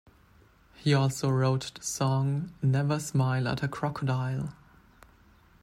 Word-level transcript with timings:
He 0.73 0.95
also 0.95 1.29
wrote 1.29 1.75
the 1.75 1.83
song 1.83 2.51
"Never 2.63 2.97
Smile 2.99 3.47
at 3.47 3.61
a 3.61 3.67
Crocodile". 3.67 4.55